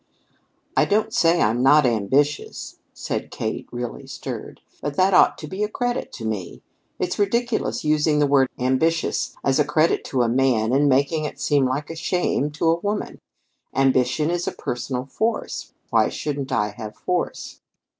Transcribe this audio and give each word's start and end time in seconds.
"I 0.75 0.85
don't 0.85 1.13
say 1.13 1.39
I'm 1.39 1.61
not 1.61 1.85
ambitious," 1.85 2.79
cried 3.05 3.29
Kate, 3.29 3.67
really 3.71 4.07
stirred. 4.07 4.59
"But 4.81 4.95
that 4.97 5.13
ought 5.13 5.37
to 5.37 5.47
be 5.47 5.63
a 5.63 5.69
credit 5.69 6.11
to 6.13 6.25
me! 6.25 6.63
It's 6.97 7.19
ridiculous 7.19 7.83
using 7.85 8.17
the 8.17 8.25
word 8.25 8.49
'ambitious' 8.57 9.35
as 9.43 9.59
a 9.59 9.63
credit 9.63 10.03
to 10.05 10.23
a 10.23 10.27
man, 10.27 10.73
and 10.73 10.89
making 10.89 11.25
it 11.25 11.39
seem 11.39 11.67
like 11.67 11.91
a 11.91 11.95
shame 11.95 12.49
to 12.53 12.71
a 12.71 12.79
woman. 12.79 13.19
Ambition 13.75 14.31
is 14.31 14.49
personal 14.57 15.05
force. 15.05 15.71
Why 15.91 16.09
shouldn't 16.09 16.51
I 16.51 16.69
have 16.69 16.95
force?" 16.95 17.61